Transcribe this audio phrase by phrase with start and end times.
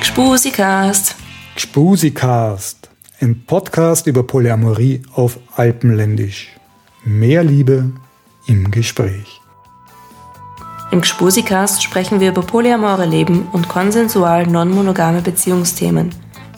[0.00, 1.16] Gspusikast.
[1.54, 2.88] Gspusikast,
[3.20, 6.48] ein Podcast über Polyamorie auf Alpenländisch.
[7.04, 7.92] Mehr Liebe
[8.46, 9.42] im Gespräch.
[10.90, 16.14] Im Gspusikast sprechen wir über polyamore Leben und konsensual non-monogame Beziehungsthemen,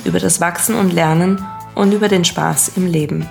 [0.08, 1.44] über das Wachsen und Lernen
[1.74, 3.28] und über den Spaß im Leben.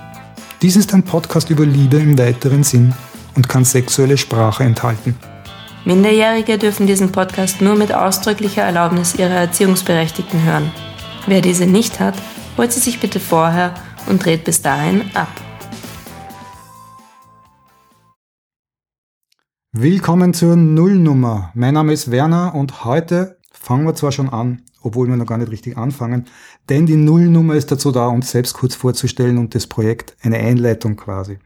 [0.62, 2.94] Dies ist ein Podcast über Liebe im weiteren Sinn
[3.36, 5.17] und kann sexuelle Sprache enthalten.
[5.86, 10.72] Minderjährige dürfen diesen Podcast nur mit ausdrücklicher Erlaubnis ihrer Erziehungsberechtigten hören.
[11.26, 12.16] Wer diese nicht hat,
[12.58, 13.73] holt sie sich bitte vorher
[14.08, 15.30] und dreht bis dahin ab.
[19.72, 21.52] Willkommen zur Nullnummer.
[21.53, 25.38] Mein Name ist Werner und heute fangen wir zwar schon an, obwohl wir noch gar
[25.38, 26.26] nicht richtig anfangen,
[26.70, 30.95] denn die Nullnummer ist dazu da, uns selbst kurz vorzustellen und das Projekt eine Einleitung
[30.95, 31.40] quasi.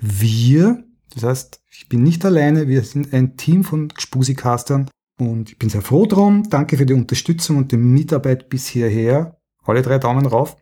[0.00, 0.84] Wir,
[1.14, 5.68] das heißt, ich bin nicht alleine, wir sind ein Team von Spusikastern und ich bin
[5.68, 6.48] sehr froh drum.
[6.48, 9.38] Danke für die Unterstützung und die Mitarbeit bis hierher.
[9.64, 10.56] Alle drei Daumen rauf.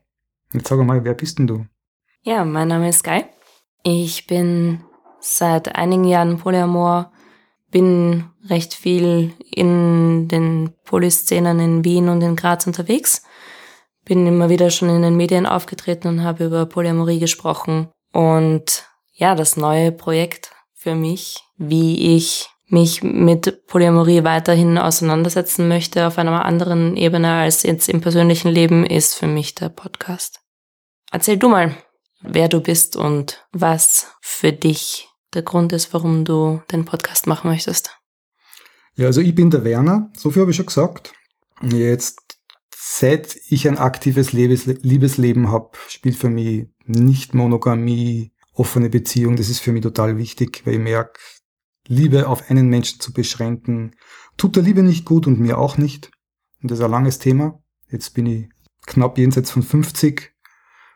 [0.52, 1.66] Jetzt sag mal, wer bist denn du?
[2.22, 3.24] Ja, mein Name ist Guy.
[3.82, 4.80] Ich bin
[5.20, 7.12] seit einigen Jahren Polyamor,
[7.74, 13.24] bin recht viel in den Polyszenen in Wien und in Graz unterwegs,
[14.04, 17.88] bin immer wieder schon in den Medien aufgetreten und habe über Polyamorie gesprochen.
[18.12, 26.06] Und ja, das neue Projekt für mich, wie ich mich mit Polyamorie weiterhin auseinandersetzen möchte
[26.06, 30.38] auf einer anderen Ebene als jetzt im persönlichen Leben, ist für mich der Podcast.
[31.10, 31.74] Erzähl du mal,
[32.20, 37.50] wer du bist und was für dich der Grund ist, warum du den Podcast machen
[37.50, 37.98] möchtest.
[38.96, 41.12] Ja, also ich bin der Werner, so viel habe ich schon gesagt.
[41.62, 42.38] Jetzt,
[42.74, 49.60] seit ich ein aktives Liebesleben habe, spielt für mich nicht Monogamie, offene Beziehung, das ist
[49.60, 51.18] für mich total wichtig, weil ich merke,
[51.86, 53.96] Liebe auf einen Menschen zu beschränken,
[54.36, 56.10] tut der Liebe nicht gut und mir auch nicht.
[56.62, 57.62] Und das ist ein langes Thema.
[57.90, 58.48] Jetzt bin ich
[58.86, 60.32] knapp jenseits von 50.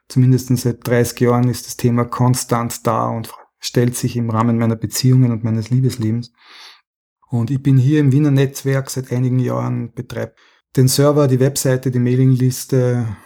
[0.08, 4.76] Zumindest seit 30 Jahren ist das Thema konstant da und stellt sich im Rahmen meiner
[4.76, 6.32] Beziehungen und meines Liebeslebens.
[7.28, 10.34] Und ich bin hier im Wiener Netzwerk seit einigen Jahren, betreibe
[10.76, 13.16] den Server, die Webseite, die Mailingliste,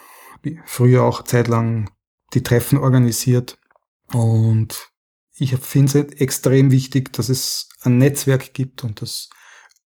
[0.65, 1.91] früher auch zeitlang
[2.35, 3.59] die Treffen organisiert.
[4.13, 4.91] Und
[5.37, 9.31] ich finde es extrem wichtig, dass es ein Netzwerk gibt und dass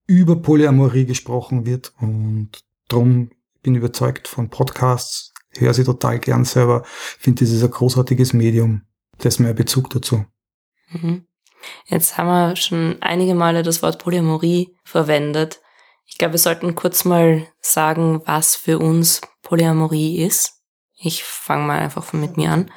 [0.07, 1.93] über Polyamorie gesprochen wird.
[1.99, 3.29] Und darum
[3.61, 8.33] bin ich überzeugt von Podcasts, höre sie total gern selber, finde, das ist ein großartiges
[8.33, 8.83] Medium
[9.19, 10.25] das ist mein Bezug dazu.
[10.89, 11.25] Mhm.
[11.85, 15.59] Jetzt haben wir schon einige Male das Wort Polyamorie verwendet.
[16.05, 20.53] Ich glaube, wir sollten kurz mal sagen, was für uns Polyamorie ist.
[20.97, 22.71] Ich fange mal einfach mit mir an.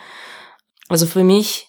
[0.89, 1.69] Also für mich,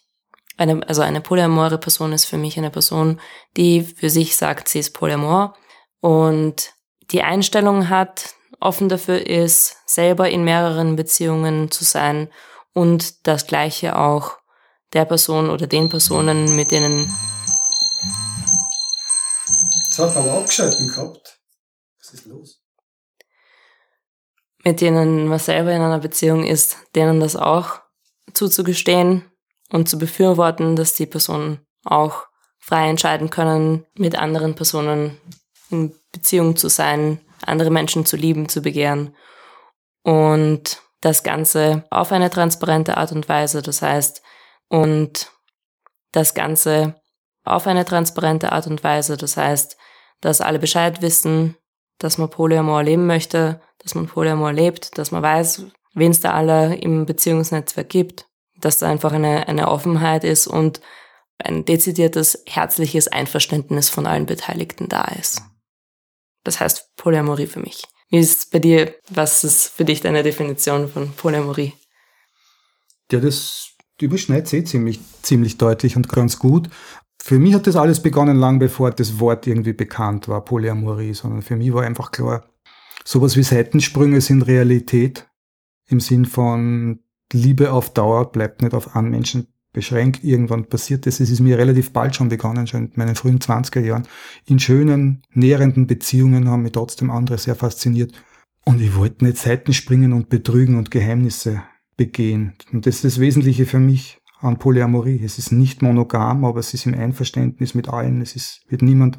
[0.57, 3.19] eine, also eine polyamore Person ist für mich eine Person,
[3.55, 5.55] die für sich sagt, sie ist polyamor
[6.01, 6.73] und
[7.11, 12.29] die Einstellung hat, offen dafür ist, selber in mehreren Beziehungen zu sein
[12.73, 14.37] und das Gleiche auch
[14.93, 17.11] der Person oder den Personen, mit denen.
[19.73, 21.39] Jetzt hat man aber abgeschalten gehabt.
[21.99, 22.61] Was ist los?
[24.63, 27.81] Mit denen man selber in einer Beziehung ist, denen das auch
[28.33, 29.29] zuzugestehen
[29.71, 32.25] und zu befürworten, dass die Personen auch
[32.59, 35.19] frei entscheiden können, mit anderen Personen
[35.69, 39.15] in Beziehung zu sein, andere Menschen zu lieben, zu begehren.
[40.03, 43.61] Und das Ganze auf eine transparente Art und Weise.
[43.61, 44.21] Das heißt,
[44.73, 45.31] und
[46.13, 46.99] das Ganze
[47.43, 49.17] auf eine transparente Art und Weise.
[49.17, 49.77] Das heißt,
[50.19, 51.55] dass alle Bescheid wissen,
[51.99, 56.33] dass man Polyamor leben möchte, dass man Polyamor lebt, dass man weiß, wen es da
[56.33, 58.25] alle im Beziehungsnetzwerk gibt,
[58.59, 60.81] dass da einfach eine, eine Offenheit ist und
[61.37, 65.43] ein dezidiertes, herzliches Einverständnis von allen Beteiligten da ist.
[66.43, 67.83] Das heißt Polyamorie für mich.
[68.09, 68.95] Wie ist es bei dir?
[69.09, 71.73] Was ist für dich deine Definition von Polyamorie?
[73.11, 76.69] Ja, das überschneidet sich ziemlich, ziemlich deutlich und ganz gut.
[77.21, 81.41] Für mich hat das alles begonnen lang bevor das Wort irgendwie bekannt war, Polyamorie, sondern
[81.41, 82.45] für mich war einfach klar,
[83.05, 85.29] sowas wie Seitensprünge sind Realität
[85.87, 86.99] im Sinn von
[87.31, 90.23] Liebe auf Dauer bleibt nicht auf einen Menschen beschränkt.
[90.23, 91.19] Irgendwann passiert das.
[91.19, 94.07] Es ist mir relativ bald schon begonnen, schon in meinen frühen 20er Jahren.
[94.45, 98.13] In schönen, nährenden Beziehungen haben mich trotzdem andere sehr fasziniert.
[98.65, 101.63] Und ich wollte nicht Seitenspringen und betrügen und Geheimnisse
[101.95, 102.53] begehen.
[102.71, 105.21] Und das ist das Wesentliche für mich an Polyamorie.
[105.23, 108.21] Es ist nicht monogam, aber es ist im Einverständnis mit allen.
[108.21, 109.17] Es ist, wird niemand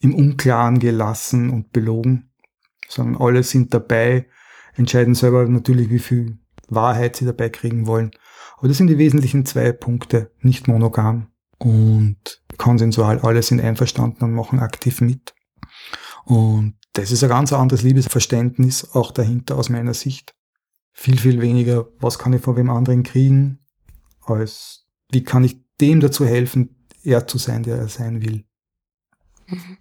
[0.00, 2.30] im Unklaren gelassen und belogen,
[2.88, 4.26] sondern alle sind dabei.
[4.74, 6.38] entscheiden selber natürlich, wie viel
[6.68, 8.10] Wahrheit sie dabei kriegen wollen.
[8.58, 11.28] Aber das sind die wesentlichen zwei Punkte, nicht monogam
[11.58, 15.34] und konsensual, alle sind einverstanden und machen aktiv mit.
[16.24, 20.34] Und das ist ein ganz anderes Liebesverständnis auch dahinter aus meiner Sicht.
[20.98, 23.58] Viel, viel weniger, was kann ich von wem anderen kriegen,
[24.22, 28.44] als wie kann ich dem dazu helfen, er zu sein, der er sein will.
[29.46, 29.76] Mhm.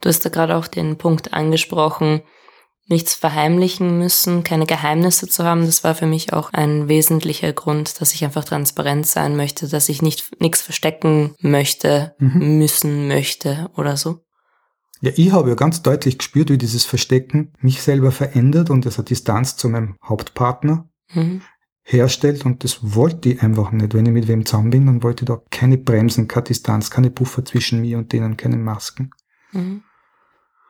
[0.00, 2.22] Du hast da gerade auch den Punkt angesprochen,
[2.88, 5.64] nichts verheimlichen müssen, keine Geheimnisse zu haben.
[5.64, 9.88] Das war für mich auch ein wesentlicher Grund, dass ich einfach transparent sein möchte, dass
[9.88, 12.58] ich nicht nichts verstecken möchte, mhm.
[12.58, 14.25] müssen möchte oder so.
[15.00, 18.98] Ja, ich habe ja ganz deutlich gespürt, wie dieses Verstecken mich selber verändert und es
[18.98, 21.42] hat Distanz zu meinem Hauptpartner mhm.
[21.82, 23.92] herstellt und das wollte ich einfach nicht.
[23.94, 27.10] Wenn ich mit wem zusammen bin, dann wollte ich da keine Bremsen, keine Distanz, keine
[27.10, 29.10] Puffer zwischen mir und denen, keine Masken.
[29.52, 29.82] Mhm.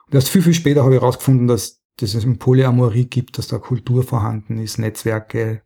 [0.06, 3.48] Und erst viel, viel später habe ich herausgefunden, dass dass es eine Polyamorie gibt, dass
[3.48, 5.62] da Kultur vorhanden ist, Netzwerke,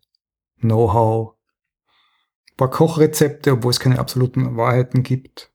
[0.61, 1.35] Know-how,
[2.53, 5.50] ein paar Kochrezepte, obwohl es keine absoluten Wahrheiten gibt.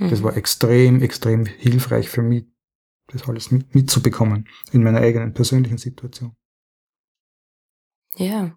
[0.00, 0.10] Mhm.
[0.10, 2.46] Das war extrem, extrem hilfreich für mich,
[3.06, 6.34] das alles mit, mitzubekommen in meiner eigenen persönlichen Situation.
[8.16, 8.56] Ja.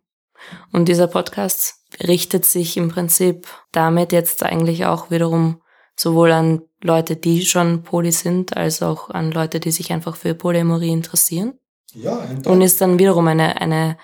[0.71, 5.61] Und dieser Podcast richtet sich im Prinzip damit jetzt eigentlich auch wiederum
[5.95, 10.33] sowohl an Leute, die schon Poly sind, als auch an Leute, die sich einfach für
[10.33, 11.59] Polyamorie interessieren.
[11.93, 13.97] Ja, und ist dann wiederum eine, eine,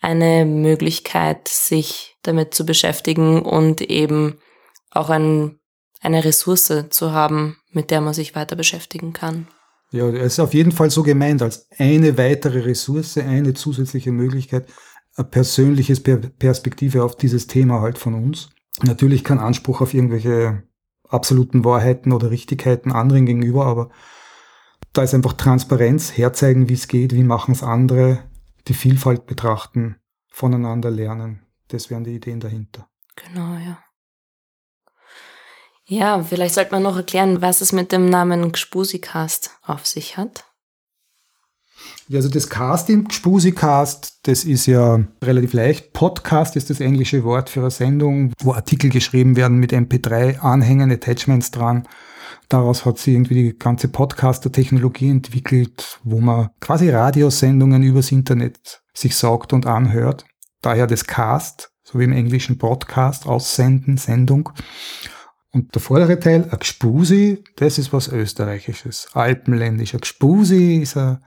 [0.00, 4.38] eine Möglichkeit, sich damit zu beschäftigen und eben
[4.90, 5.58] auch ein,
[6.06, 9.48] eine Ressource zu haben, mit der man sich weiter beschäftigen kann.
[9.90, 14.68] Ja, es ist auf jeden Fall so gemeint als eine weitere Ressource, eine zusätzliche Möglichkeit,
[15.16, 18.50] eine persönliche Perspektive auf dieses Thema halt von uns.
[18.82, 20.62] Natürlich kein Anspruch auf irgendwelche
[21.08, 23.90] absoluten Wahrheiten oder Richtigkeiten anderen gegenüber, aber
[24.92, 28.20] da ist einfach Transparenz, herzeigen, wie es geht, wie machen es andere,
[28.68, 29.96] die Vielfalt betrachten,
[30.28, 31.46] voneinander lernen.
[31.68, 32.88] Das wären die Ideen dahinter.
[33.16, 33.78] Genau, ja.
[35.88, 40.44] Ja, vielleicht sollte man noch erklären, was es mit dem Namen Gspusikast auf sich hat.
[42.08, 45.92] Ja, also das Casting, Spusi-Cast, das ist ja relativ leicht.
[45.92, 51.52] Podcast ist das englische Wort für eine Sendung, wo Artikel geschrieben werden mit MP3-Anhängen, Attachments
[51.52, 51.86] dran.
[52.48, 59.16] Daraus hat sie irgendwie die ganze Podcaster-Technologie entwickelt, wo man quasi Radiosendungen übers Internet sich
[59.16, 60.24] saugt und anhört.
[60.62, 64.50] Daher das Cast, so wie im englischen Podcast, aussenden, Sendung.
[65.56, 69.94] Und der vordere Teil, ein Gspusi, das ist was Österreichisches, alpenländisch.
[69.94, 71.20] Ein Gspusi ist ein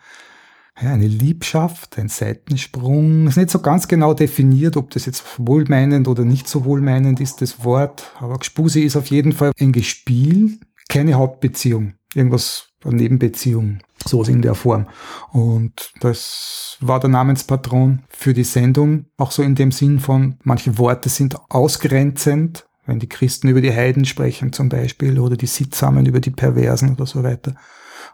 [0.75, 3.25] eine Liebschaft, ein Seitensprung.
[3.25, 7.41] Ist nicht so ganz genau definiert, ob das jetzt wohlmeinend oder nicht so wohlmeinend ist,
[7.41, 8.13] das Wort.
[8.19, 10.59] Aber Gspusi ist auf jeden Fall ein Gespiel,
[10.89, 11.95] keine Hauptbeziehung.
[12.13, 13.79] Irgendwas, eine Nebenbeziehung.
[14.05, 14.85] So in der Form.
[15.31, 19.07] Und das war der Namenspatron für die Sendung.
[19.17, 22.68] Auch so in dem Sinn von, manche Worte sind ausgrenzend.
[22.89, 26.93] Wenn die Christen über die Heiden sprechen zum Beispiel oder die Sittsamen über die Perversen
[26.93, 27.53] oder so weiter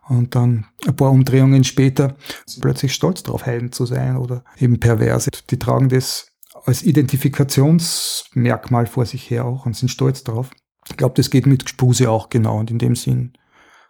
[0.10, 2.18] und dann ein paar Umdrehungen später
[2.60, 5.32] plötzlich stolz darauf, Heiden zu sein oder eben perverse.
[5.50, 6.28] Die tragen das
[6.66, 10.52] als Identifikationsmerkmal vor sich her auch und sind stolz drauf.
[10.90, 13.32] Ich glaube, das geht mit Gespuse auch genau und in dem Sinn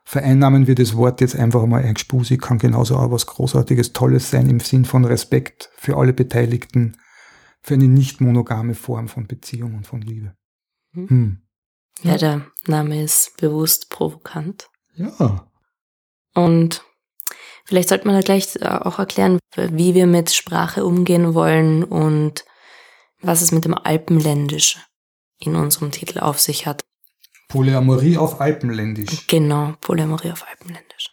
[0.03, 4.29] vereinnahmen wir das Wort jetzt einfach mal ein Gespuse kann genauso auch was Großartiges, Tolles
[4.29, 6.97] sein im Sinn von Respekt für alle Beteiligten,
[7.63, 10.35] für eine nicht monogame Form von Beziehung und von Liebe.
[10.95, 11.09] Hm.
[11.09, 11.41] hm.
[12.03, 14.69] Ja, der Name ist bewusst provokant.
[14.95, 15.47] Ja,
[16.35, 16.83] und
[17.65, 22.45] vielleicht sollte man da gleich äh, auch erklären, wie wir mit Sprache umgehen wollen und
[23.21, 24.77] was es mit dem Alpenländisch
[25.39, 26.83] in unserem Titel auf sich hat.
[27.47, 29.27] Polyamorie auf Alpenländisch.
[29.27, 31.11] Genau, Polyamorie auf Alpenländisch.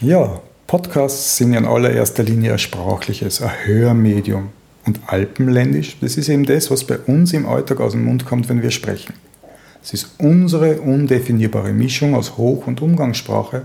[0.00, 4.50] Ja, Podcasts sind in allererster Linie ein sprachliches, ein Hörmedium.
[4.90, 8.48] Und Alpenländisch, das ist eben das, was bei uns im Alltag aus dem Mund kommt,
[8.48, 9.14] wenn wir sprechen.
[9.84, 13.62] Es ist unsere undefinierbare Mischung aus Hoch- und Umgangssprache,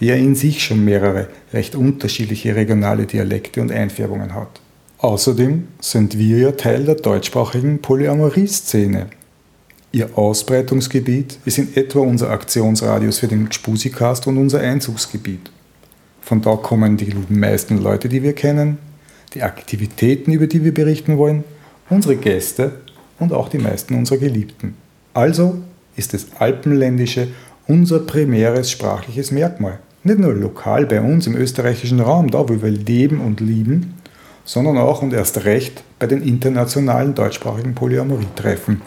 [0.00, 4.62] die ja in sich schon mehrere recht unterschiedliche regionale Dialekte und Einfärbungen hat.
[4.96, 9.08] Außerdem sind wir ja Teil der deutschsprachigen Polyamorie-Szene.
[9.92, 15.50] Ihr Ausbreitungsgebiet ist in etwa unser Aktionsradius für den Spusikast und unser Einzugsgebiet.
[16.22, 18.78] Von da kommen die meisten Leute, die wir kennen,
[19.34, 21.44] die Aktivitäten, über die wir berichten wollen,
[21.88, 22.72] unsere Gäste
[23.18, 24.74] und auch die meisten unserer Geliebten.
[25.14, 25.58] Also
[25.96, 27.28] ist das Alpenländische
[27.66, 29.78] unser primäres sprachliches Merkmal.
[30.04, 33.94] Nicht nur lokal bei uns im österreichischen Raum, da wo wir leben und lieben,
[34.44, 38.82] sondern auch und erst recht bei den internationalen deutschsprachigen Polyamorietreffen,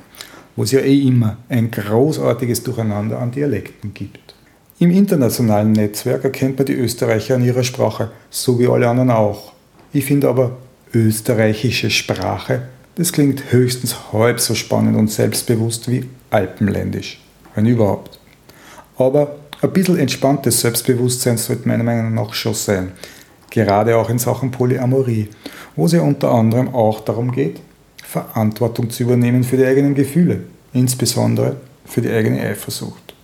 [0.56, 4.36] wo es ja eh immer ein großartiges Durcheinander an Dialekten gibt.
[4.78, 9.55] Im internationalen Netzwerk erkennt man die Österreicher an ihrer Sprache, so wie alle anderen auch.
[9.96, 10.58] Ich finde aber
[10.94, 12.64] österreichische Sprache,
[12.96, 17.22] das klingt höchstens halb so spannend und selbstbewusst wie alpenländisch,
[17.54, 18.20] wenn überhaupt.
[18.98, 22.92] Aber ein bisschen entspanntes Selbstbewusstsein sollte meiner Meinung nach schon sein,
[23.50, 25.30] gerade auch in Sachen Polyamorie,
[25.78, 27.62] wo es ja unter anderem auch darum geht,
[28.04, 33.16] Verantwortung zu übernehmen für die eigenen Gefühle, insbesondere für die eigene Eifersucht.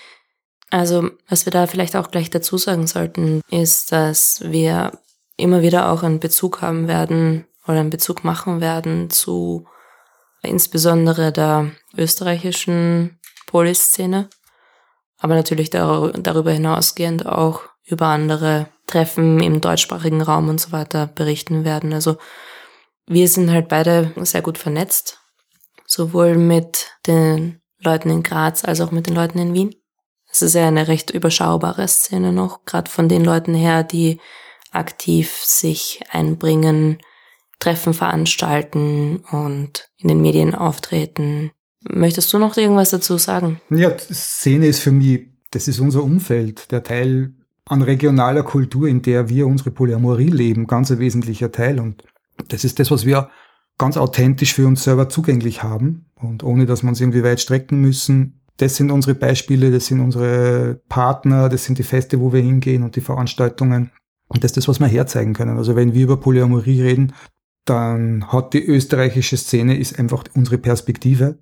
[0.70, 4.94] Also, was wir da vielleicht auch gleich dazu sagen sollten, ist, dass wir
[5.42, 9.66] immer wieder auch einen Bezug haben werden oder einen Bezug machen werden zu
[10.42, 14.30] insbesondere der österreichischen Poliszene,
[15.20, 21.64] aber natürlich darüber hinausgehend auch über andere Treffen im deutschsprachigen Raum und so weiter berichten
[21.64, 21.94] werden.
[21.94, 22.18] Also
[23.08, 25.20] wir sind halt beide sehr gut vernetzt,
[25.86, 29.76] sowohl mit den Leuten in Graz als auch mit den Leuten in Wien.
[30.32, 34.20] Es ist ja eine recht überschaubare Szene noch, gerade von den Leuten her, die
[34.72, 36.98] aktiv sich einbringen,
[37.60, 41.52] Treffen veranstalten und in den Medien auftreten.
[41.82, 43.62] Möchtest du noch irgendwas dazu sagen?
[43.70, 47.34] Ja, Szene ist für mich, das ist unser Umfeld, der Teil
[47.66, 51.80] an regionaler Kultur, in der wir unsere Polyamorie leben, ganz ein wesentlicher Teil.
[51.80, 52.04] Und
[52.48, 53.30] das ist das, was wir
[53.78, 57.82] ganz authentisch für uns selber zugänglich haben und ohne dass wir uns irgendwie weit strecken
[57.82, 62.42] müssen, das sind unsere Beispiele, das sind unsere Partner, das sind die Feste, wo wir
[62.42, 63.92] hingehen und die Veranstaltungen.
[64.32, 65.58] Und das ist das, was wir herzeigen können.
[65.58, 67.14] Also wenn wir über Polyamorie reden,
[67.66, 71.40] dann hat die österreichische Szene ist einfach unsere Perspektive.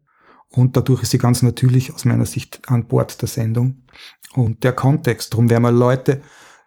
[0.50, 3.84] Und dadurch ist sie ganz natürlich aus meiner Sicht an Bord der Sendung.
[4.34, 6.22] Und der Kontext, darum werden wir Leute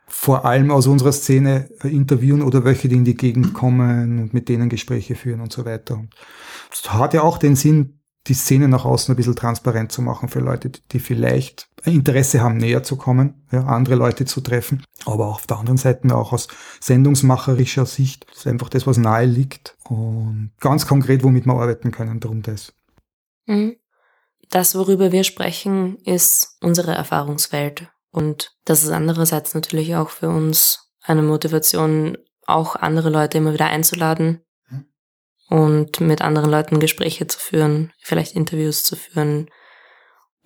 [0.06, 4.48] vor allem aus unserer Szene interviewen oder welche, die in die Gegend kommen und mit
[4.48, 5.94] denen Gespräche führen und so weiter.
[5.94, 6.14] Und
[6.70, 10.28] das hat ja auch den Sinn, die Szene nach außen ein bisschen transparent zu machen
[10.28, 14.84] für Leute, die vielleicht Interesse haben, näher zu kommen, ja, andere Leute zu treffen.
[15.04, 16.48] Aber auch auf der anderen Seite auch aus
[16.80, 22.20] sendungsmacherischer Sicht ist einfach das, was nahe liegt und ganz konkret, womit wir arbeiten können,
[22.20, 22.72] darum das.
[23.46, 23.76] Mhm.
[24.50, 27.88] Das, worüber wir sprechen, ist unsere Erfahrungswelt.
[28.10, 33.66] Und das ist andererseits natürlich auch für uns eine Motivation, auch andere Leute immer wieder
[33.66, 34.42] einzuladen,
[35.52, 39.50] und mit anderen Leuten Gespräche zu führen, vielleicht Interviews zu führen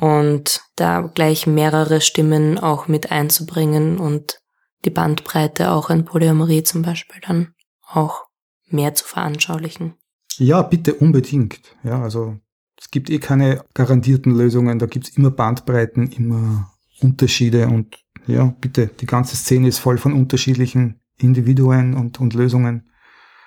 [0.01, 4.41] und da gleich mehrere Stimmen auch mit einzubringen und
[4.85, 7.55] die Bandbreite auch in Polyamorie zum Beispiel dann
[7.87, 8.25] auch
[8.69, 9.95] mehr zu veranschaulichen.
[10.39, 11.61] Ja, bitte unbedingt.
[11.85, 12.39] Ja, also
[12.77, 17.97] es gibt eh keine garantierten Lösungen, da gibt's immer Bandbreiten, immer Unterschiede und
[18.27, 22.91] ja, bitte, die ganze Szene ist voll von unterschiedlichen Individuen und, und Lösungen.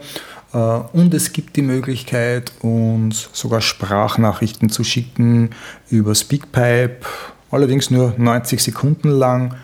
[0.52, 0.58] Äh,
[0.92, 5.50] und es gibt die Möglichkeit, uns sogar Sprachnachrichten zu schicken
[5.90, 7.00] über Speakpipe,
[7.50, 9.54] allerdings nur 90 Sekunden lang.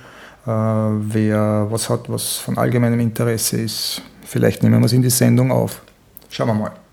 [0.47, 5.11] Äh, wer was hat, was von allgemeinem Interesse ist, vielleicht nehmen wir es in die
[5.11, 5.83] Sendung auf.
[6.29, 6.84] Schauen wir mal.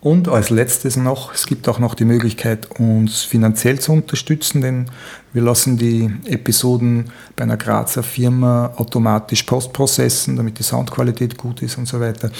[0.00, 4.86] Und als letztes noch, es gibt auch noch die Möglichkeit, uns finanziell zu unterstützen, denn
[5.32, 11.78] wir lassen die Episoden bei einer Grazer Firma automatisch postprocessen, damit die Soundqualität gut ist
[11.78, 12.30] und so weiter.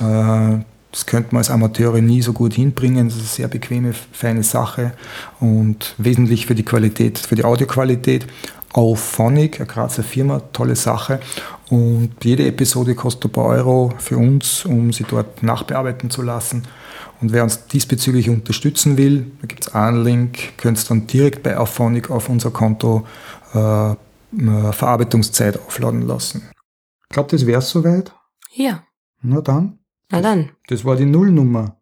[0.00, 3.08] Äh, das könnte man als Amateure nie so gut hinbringen.
[3.08, 4.92] Das ist eine sehr bequeme, feine Sache
[5.40, 8.26] und wesentlich für die Qualität, für die Audioqualität.
[8.72, 11.20] Auphonic, eine Grazer Firma, tolle Sache.
[11.70, 16.64] Und jede Episode kostet ein paar Euro für uns, um sie dort nachbearbeiten zu lassen.
[17.20, 21.42] Und wer uns diesbezüglich unterstützen will, da gibt es einen Link, könnt ihr dann direkt
[21.42, 23.06] bei Auphonic auf unser Konto
[23.54, 23.96] äh, äh
[24.72, 26.50] Verarbeitungszeit aufladen lassen.
[27.08, 28.12] Ich glaube, das wäre es soweit.
[28.52, 28.84] Ja.
[29.22, 29.78] Na dann.
[30.10, 30.50] Na dann.
[30.68, 31.78] Das war die Nullnummer.